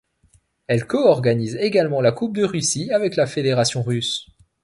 [0.65, 4.25] Elle co-organise également la Coupe de Russie avec la fédération russe.